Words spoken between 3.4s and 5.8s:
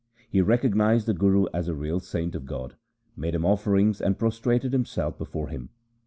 offerings, and prostrated himself before him.